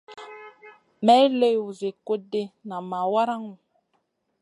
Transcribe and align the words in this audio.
May 1.05 1.23
liw 1.39 1.63
zi 1.79 1.89
kuɗ 2.05 2.19
ɗi, 2.31 2.41
nam 2.67 2.83
ma 2.89 2.99
waraŋu. 3.13 3.51